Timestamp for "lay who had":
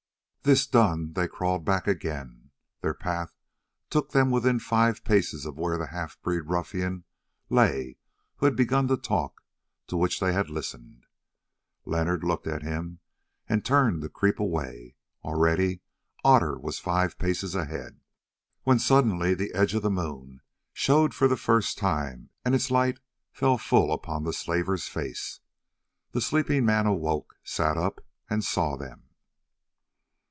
7.51-8.55